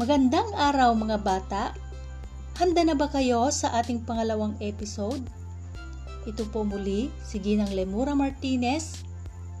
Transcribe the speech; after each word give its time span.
Magandang 0.00 0.56
araw 0.56 0.96
mga 0.96 1.20
bata! 1.20 1.76
Handa 2.56 2.88
na 2.88 2.96
ba 2.96 3.12
kayo 3.12 3.52
sa 3.52 3.68
ating 3.84 4.08
pangalawang 4.08 4.56
episode? 4.56 5.20
Ito 6.24 6.48
po 6.48 6.64
muli 6.64 7.12
si 7.20 7.36
Ginang 7.36 7.68
Lemura 7.76 8.16
Martinez, 8.16 9.04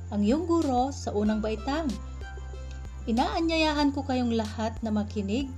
ang 0.08 0.24
iyong 0.24 0.48
guro 0.48 0.96
sa 0.96 1.12
unang 1.12 1.44
baitang. 1.44 1.92
Inaanyayahan 3.04 3.92
ko 3.92 4.00
kayong 4.00 4.32
lahat 4.32 4.80
na 4.80 4.88
makinig 4.88 5.52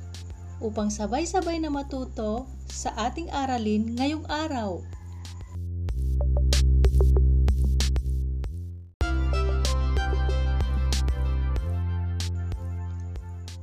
upang 0.59 0.91
sabay-sabay 0.91 1.63
na 1.63 1.71
matuto 1.71 2.51
sa 2.67 2.91
ating 3.07 3.31
aralin 3.31 3.95
ngayong 3.95 4.27
araw. 4.27 4.83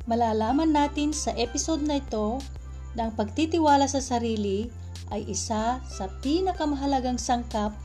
Malalaman 0.09 0.73
natin 0.73 1.13
sa 1.13 1.30
episode 1.38 1.86
na 1.86 2.02
ito 2.02 2.41
na 2.98 3.05
ang 3.05 3.13
pagtitiwala 3.13 3.86
sa 3.86 4.02
sarili 4.02 4.66
ay 5.13 5.22
isa 5.30 5.77
sa 5.86 6.05
pinakamahalagang 6.26 7.22
sangkap 7.22 7.77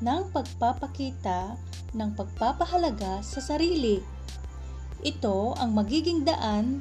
ng 0.00 0.32
pagpapakita 0.32 1.60
ng 1.92 2.16
pagpapahalaga 2.16 3.20
sa 3.20 3.44
sarili. 3.44 4.00
Ito 5.04 5.52
ang 5.60 5.76
magiging 5.76 6.24
daan 6.24 6.80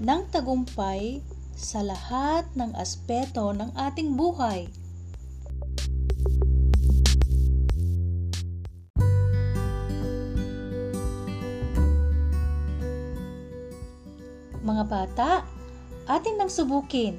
ng 0.00 0.22
tagumpay 0.32 1.20
sa 1.52 1.84
lahat 1.84 2.48
ng 2.56 2.72
aspeto 2.72 3.52
ng 3.52 3.76
ating 3.76 4.16
buhay. 4.16 4.64
Mga 14.62 14.84
bata, 14.86 15.42
atin 16.06 16.38
nang 16.38 16.46
subukin. 16.46 17.18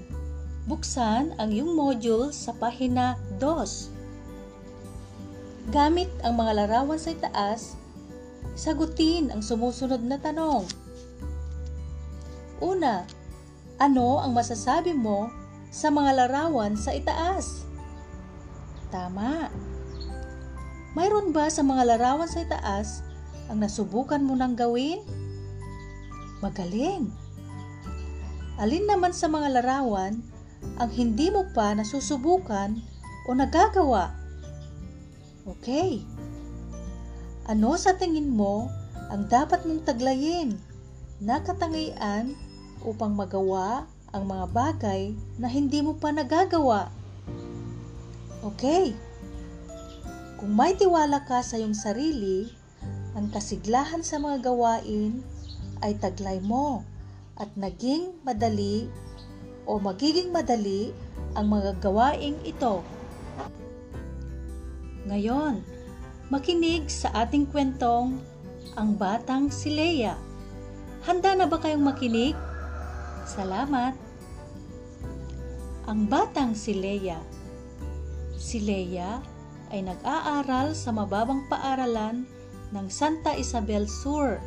Buksan 0.63 1.35
ang 1.35 1.51
iyong 1.51 1.75
module 1.75 2.31
sa 2.31 2.55
pahina 2.55 3.19
2. 3.35 5.75
Gamit 5.75 6.07
ang 6.23 6.39
mga 6.39 6.63
larawan 6.63 6.95
sa 6.95 7.11
itaas, 7.11 7.75
sagutin 8.55 9.27
ang 9.27 9.43
sumusunod 9.43 9.99
na 9.99 10.15
tanong. 10.15 10.63
Una, 12.63 13.03
ano 13.75 14.23
ang 14.23 14.31
masasabi 14.31 14.95
mo 14.95 15.27
sa 15.67 15.91
mga 15.91 16.23
larawan 16.23 16.79
sa 16.79 16.95
itaas? 16.95 17.67
Tama. 18.87 19.51
Mayroon 20.95 21.35
ba 21.35 21.51
sa 21.51 21.59
mga 21.59 21.91
larawan 21.91 22.31
sa 22.31 22.39
itaas 22.39 23.03
ang 23.51 23.59
nasubukan 23.59 24.23
mo 24.23 24.31
nang 24.39 24.55
gawin? 24.55 25.03
Magaling! 26.39 27.22
Alin 28.61 28.85
naman 28.85 29.17
sa 29.17 29.25
mga 29.25 29.59
larawan 29.61 30.21
ang 30.77 30.89
hindi 30.93 31.33
mo 31.33 31.49
pa 31.57 31.73
nasusubukan 31.73 32.77
o 33.25 33.33
nagagawa? 33.33 34.13
Okay. 35.43 36.05
Ano 37.49 37.75
sa 37.75 37.97
tingin 37.97 38.29
mo 38.29 38.69
ang 39.09 39.25
dapat 39.25 39.65
mong 39.65 39.83
taglayin 39.89 40.55
na 41.17 41.41
katangian 41.41 42.37
upang 42.85 43.17
magawa 43.17 43.89
ang 44.13 44.29
mga 44.29 44.45
bagay 44.53 45.01
na 45.41 45.49
hindi 45.49 45.81
mo 45.81 45.97
pa 45.97 46.13
nagagawa? 46.13 46.93
Okay. 48.45 48.93
Kung 50.37 50.53
may 50.53 50.77
tiwala 50.77 51.25
ka 51.25 51.41
sa 51.41 51.57
iyong 51.57 51.75
sarili, 51.75 52.53
ang 53.17 53.33
kasiglahan 53.33 54.05
sa 54.05 54.21
mga 54.21 54.53
gawain 54.53 55.25
ay 55.81 55.97
taglay 55.97 56.37
mo 56.37 56.85
at 57.43 57.51
naging 57.59 58.15
madali 58.23 58.87
o 59.67 59.75
magiging 59.75 60.31
madali 60.31 60.95
ang 61.35 61.51
mga 61.51 61.75
gawaing 61.83 62.39
ito. 62.47 62.79
Ngayon, 65.03 65.59
makinig 66.31 66.87
sa 66.87 67.11
ating 67.27 67.43
kwentong 67.51 68.23
Ang 68.79 68.95
Batang 68.95 69.51
si 69.51 69.75
Leia. 69.75 70.15
Handa 71.03 71.35
na 71.35 71.45
ba 71.51 71.59
kayong 71.59 71.83
makinig? 71.83 72.33
Salamat! 73.27 73.91
Ang 75.83 76.07
Batang 76.07 76.55
si 76.55 76.71
Leia 76.71 77.19
Si 78.39 78.63
Leia 78.63 79.19
ay 79.67 79.83
nag-aaral 79.83 80.71
sa 80.71 80.95
mababang 80.95 81.43
paaralan 81.51 82.23
ng 82.71 82.87
Santa 82.87 83.35
Isabel 83.35 83.85
Sur 83.85 84.39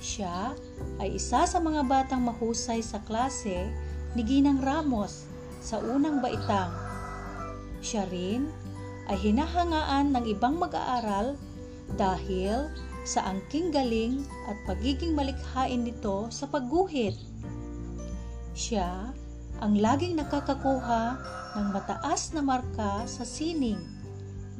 siya 0.00 0.56
ay 0.98 1.20
isa 1.20 1.44
sa 1.44 1.58
mga 1.60 1.84
batang 1.84 2.24
mahusay 2.24 2.80
sa 2.80 2.98
klase 3.04 3.68
ni 4.16 4.24
Ginang 4.24 4.64
Ramos 4.64 5.28
sa 5.60 5.76
unang 5.78 6.24
baitang. 6.24 6.72
Siya 7.84 8.08
rin 8.08 8.48
ay 9.12 9.20
hinahangaan 9.20 10.16
ng 10.16 10.24
ibang 10.24 10.56
mag-aaral 10.56 11.36
dahil 11.94 12.72
sa 13.04 13.28
angking 13.28 13.72
galing 13.72 14.24
at 14.48 14.56
pagiging 14.64 15.12
malikhain 15.12 15.84
nito 15.84 16.28
sa 16.32 16.48
pagguhit. 16.48 17.16
Siya 18.56 19.12
ang 19.60 19.76
laging 19.76 20.16
nakakakuha 20.16 21.20
ng 21.60 21.66
mataas 21.76 22.32
na 22.32 22.40
marka 22.40 23.04
sa 23.04 23.24
sining 23.24 23.80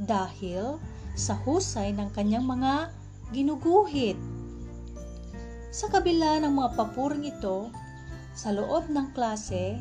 dahil 0.00 0.80
sa 1.16 1.36
husay 1.36 1.92
ng 1.92 2.08
kanyang 2.12 2.44
mga 2.44 2.92
ginuguhit. 3.32 4.16
Sa 5.70 5.86
kabila 5.86 6.42
ng 6.42 6.50
mga 6.50 6.75
papuring 6.75 7.31
ito, 7.31 7.70
sa 8.34 8.50
loob 8.50 8.91
ng 8.91 9.14
klase, 9.14 9.78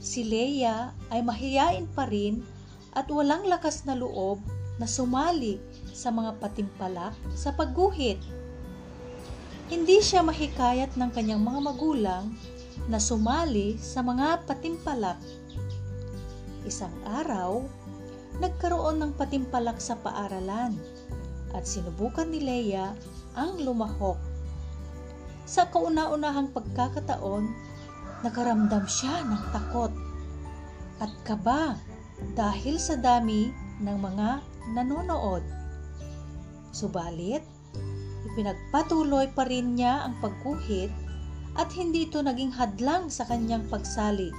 si 0.00 0.24
Leia 0.24 0.96
ay 1.12 1.20
mahiyain 1.20 1.84
pa 1.92 2.08
rin 2.08 2.40
at 2.96 3.12
walang 3.12 3.44
lakas 3.44 3.84
na 3.84 3.92
loob 3.92 4.40
na 4.80 4.88
sumali 4.88 5.60
sa 5.92 6.08
mga 6.08 6.40
patimpalak 6.40 7.12
sa 7.36 7.52
pagguhit. 7.52 8.16
Hindi 9.68 10.00
siya 10.00 10.24
mahikayat 10.24 10.96
ng 10.96 11.10
kanyang 11.12 11.44
mga 11.44 11.60
magulang 11.60 12.32
na 12.88 12.96
sumali 12.96 13.76
sa 13.76 14.00
mga 14.00 14.48
patimpalak. 14.48 15.20
Isang 16.64 16.96
araw, 17.04 17.60
nagkaroon 18.40 18.96
ng 18.96 19.12
patimpalak 19.20 19.76
sa 19.76 19.92
paaralan 19.92 20.72
at 21.52 21.68
sinubukan 21.68 22.32
ni 22.32 22.40
Leia 22.40 22.96
ang 23.36 23.60
lumahok 23.60 24.31
sa 25.52 25.68
kauna-unahang 25.68 26.48
pagkakataon, 26.56 27.44
nakaramdam 28.24 28.88
siya 28.88 29.20
ng 29.20 29.42
takot 29.52 29.92
at 30.96 31.12
kaba 31.28 31.76
dahil 32.32 32.80
sa 32.80 32.96
dami 32.96 33.52
ng 33.84 33.98
mga 34.00 34.40
nanonood. 34.72 35.44
Subalit, 36.72 37.44
ipinagpatuloy 38.32 39.28
pa 39.36 39.44
rin 39.44 39.76
niya 39.76 40.08
ang 40.08 40.16
pagkuhit 40.24 40.88
at 41.60 41.68
hindi 41.76 42.08
ito 42.08 42.24
naging 42.24 42.56
hadlang 42.56 43.12
sa 43.12 43.28
kanyang 43.28 43.68
pagsali. 43.68 44.32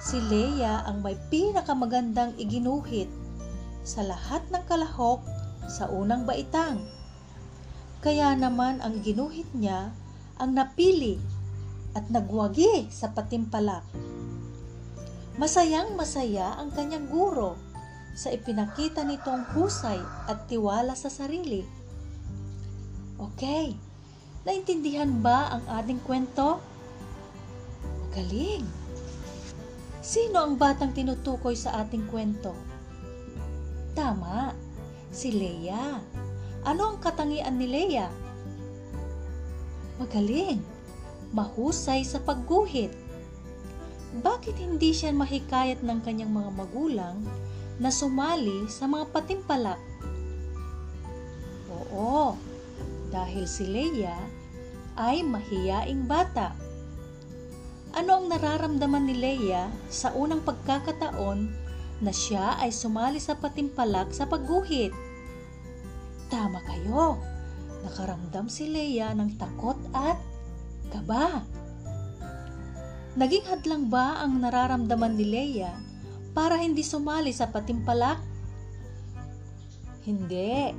Si 0.00 0.16
Leia 0.32 0.80
ang 0.88 1.04
may 1.04 1.20
pinakamagandang 1.28 2.40
iginuhit 2.40 3.12
sa 3.84 4.00
lahat 4.00 4.40
ng 4.48 4.64
kalahok 4.64 5.20
sa 5.68 5.92
unang 5.92 6.24
baitang 6.24 6.80
kaya 8.02 8.34
naman 8.34 8.82
ang 8.82 8.98
ginuhit 8.98 9.46
niya 9.54 9.94
ang 10.34 10.58
napili 10.58 11.22
at 11.94 12.10
nagwagi 12.10 12.90
sa 12.90 13.14
patimpalak. 13.14 13.86
Masayang 15.38 15.94
masaya 15.94 16.58
ang 16.58 16.74
kanyang 16.74 17.06
guro 17.06 17.54
sa 18.12 18.28
ipinakita 18.34 19.06
nitong 19.06 19.46
husay 19.54 20.02
at 20.28 20.50
tiwala 20.50 20.92
sa 20.98 21.08
sarili. 21.08 21.64
Okay, 23.16 23.72
naintindihan 24.42 25.22
ba 25.22 25.56
ang 25.56 25.64
ating 25.80 26.02
kwento? 26.02 26.58
Galing! 28.12 28.66
Sino 30.02 30.42
ang 30.42 30.58
batang 30.58 30.90
tinutukoy 30.90 31.54
sa 31.54 31.86
ating 31.86 32.10
kwento? 32.10 32.50
Tama, 33.94 34.50
si 35.14 35.30
Leia. 35.30 36.02
Ano 36.62 36.94
ang 36.94 36.98
katangian 37.02 37.58
ni 37.58 37.66
Leia? 37.66 38.06
Magaling, 39.98 40.62
mahusay 41.34 42.06
sa 42.06 42.22
pagguhit. 42.22 42.94
Bakit 44.22 44.62
hindi 44.62 44.94
siya 44.94 45.10
mahikayat 45.10 45.82
ng 45.82 45.98
kanyang 46.06 46.30
mga 46.30 46.50
magulang 46.54 47.18
na 47.82 47.90
sumali 47.90 48.70
sa 48.70 48.86
mga 48.86 49.10
patimpalak? 49.10 49.82
Oo, 51.66 52.38
dahil 53.10 53.42
si 53.50 53.66
Leia 53.66 54.14
ay 54.94 55.26
mahiyaing 55.26 56.06
bata. 56.06 56.54
Ano 57.90 58.22
ang 58.22 58.30
nararamdaman 58.30 59.10
ni 59.10 59.18
Leia 59.18 59.66
sa 59.90 60.14
unang 60.14 60.46
pagkakataon 60.46 61.50
na 61.98 62.14
siya 62.14 62.54
ay 62.62 62.70
sumali 62.70 63.18
sa 63.18 63.34
patimpalak 63.34 64.14
sa 64.14 64.30
pagguhit? 64.30 64.94
Tama 66.32 66.64
kayo. 66.64 67.20
Nakaramdam 67.84 68.48
si 68.48 68.72
Leia 68.72 69.12
ng 69.12 69.36
takot 69.36 69.76
at 69.92 70.16
kaba 70.88 71.44
Naging 73.12 73.44
hadlang 73.44 73.92
ba 73.92 74.24
ang 74.24 74.40
nararamdaman 74.40 75.12
ni 75.12 75.28
Leia 75.28 75.76
para 76.32 76.56
hindi 76.56 76.80
sumali 76.80 77.28
sa 77.28 77.52
patimpalak? 77.52 78.16
Hindi. 80.08 80.72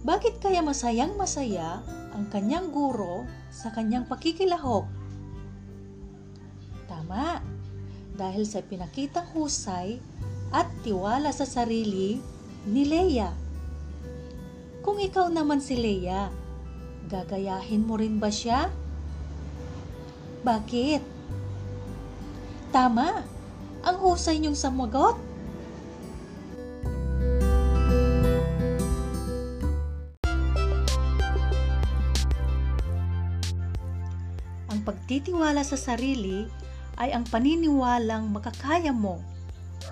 Bakit 0.00 0.40
kaya 0.40 0.64
masayang 0.64 1.20
masaya 1.20 1.84
ang 2.16 2.24
kanyang 2.32 2.72
guro 2.72 3.28
sa 3.52 3.68
kanyang 3.68 4.08
pakikilahok? 4.08 4.88
Tama, 6.88 7.44
dahil 8.16 8.48
sa 8.48 8.64
pinakitang 8.64 9.28
husay 9.36 10.00
at 10.48 10.72
tiwala 10.80 11.28
sa 11.36 11.44
sarili 11.44 12.24
ni 12.64 12.88
Leia. 12.88 13.47
Kung 14.88 15.04
ikaw 15.04 15.28
naman 15.28 15.60
si 15.60 15.76
Leia, 15.76 16.32
gagayahin 17.12 17.84
mo 17.84 18.00
rin 18.00 18.16
ba 18.16 18.32
siya? 18.32 18.72
Bakit? 20.40 21.04
Tama, 22.72 23.20
ang 23.84 23.96
husay 24.00 24.40
niyong 24.40 24.56
samagot. 24.56 25.20
Ang 34.72 34.80
pagtitiwala 34.88 35.68
sa 35.68 35.76
sarili 35.76 36.48
ay 36.96 37.12
ang 37.12 37.28
paniniwalang 37.28 38.32
makakaya 38.32 38.96
mo 38.96 39.20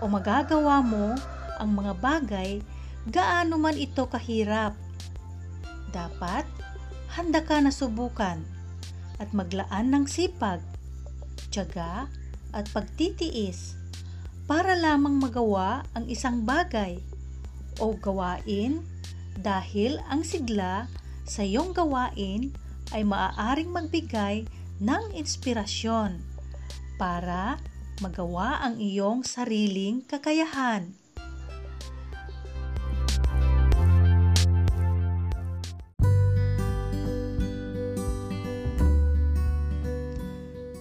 o 0.00 0.08
magagawa 0.08 0.80
mo 0.80 1.12
ang 1.60 1.68
mga 1.76 1.92
bagay 2.00 2.64
gaano 3.12 3.60
man 3.60 3.76
ito 3.76 4.08
kahirap. 4.08 4.85
Dapat 5.96 6.44
handa 7.16 7.40
ka 7.40 7.56
na 7.64 7.72
subukan 7.72 8.44
at 9.16 9.32
maglaan 9.32 9.96
ng 9.96 10.04
sipag, 10.04 10.60
tiyaga 11.48 12.12
at 12.52 12.68
pagtitiis 12.68 13.80
para 14.44 14.76
lamang 14.76 15.16
magawa 15.16 15.88
ang 15.96 16.04
isang 16.12 16.44
bagay 16.44 17.00
o 17.80 17.96
gawain 17.96 18.84
dahil 19.40 19.96
ang 20.12 20.20
sigla 20.20 20.84
sa 21.24 21.40
iyong 21.40 21.72
gawain 21.72 22.52
ay 22.92 23.00
maaaring 23.00 23.72
magbigay 23.72 24.44
ng 24.76 25.04
inspirasyon 25.16 26.20
para 27.00 27.56
magawa 28.04 28.60
ang 28.60 28.76
iyong 28.76 29.24
sariling 29.24 30.04
kakayahan. 30.04 30.92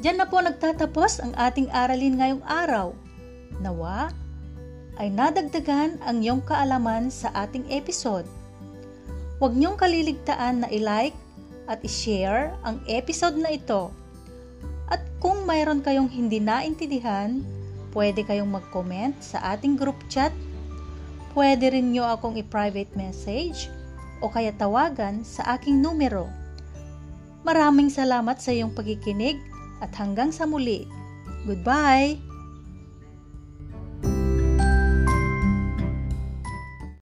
Diyan 0.06 0.22
na 0.22 0.30
po 0.30 0.38
nagtatapos 0.38 1.18
ang 1.18 1.34
ating 1.34 1.66
aralin 1.74 2.22
ngayong 2.22 2.46
araw. 2.46 2.94
Nawa 3.58 4.14
ay 5.02 5.10
nadagdagan 5.10 5.98
ang 6.06 6.22
iyong 6.22 6.46
kaalaman 6.46 7.10
sa 7.10 7.34
ating 7.34 7.66
episode. 7.74 8.30
Huwag 9.42 9.58
niyong 9.58 9.74
kaliligtaan 9.74 10.62
na 10.62 10.70
i-like 10.70 11.18
at 11.66 11.82
i-share 11.82 12.54
ang 12.62 12.78
episode 12.86 13.34
na 13.34 13.58
ito. 13.58 13.90
At 14.94 15.02
kung 15.18 15.42
mayroon 15.50 15.82
kayong 15.82 16.14
hindi 16.14 16.38
naintindihan, 16.38 17.42
pwede 17.90 18.22
kayong 18.22 18.62
mag-comment 18.62 19.18
sa 19.26 19.58
ating 19.58 19.74
group 19.74 19.98
chat. 20.06 20.30
Pwede 21.34 21.74
rin 21.74 21.98
nyo 21.98 22.06
akong 22.14 22.38
i-private 22.38 22.94
message 22.94 23.74
o 24.22 24.30
kaya 24.30 24.54
tawagan 24.54 25.26
sa 25.26 25.58
aking 25.58 25.82
numero. 25.82 26.30
Maraming 27.42 27.90
salamat 27.90 28.38
sa 28.38 28.54
iyong 28.54 28.70
pagkikinig 28.70 29.55
at 29.82 29.92
hanggang 29.96 30.32
sa 30.32 30.48
muli. 30.48 30.88
Goodbye! 31.48 32.35